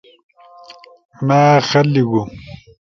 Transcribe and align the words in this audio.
مأ 1.27 1.41
خط 1.67 1.85
لیِگُو۔ 1.93 2.21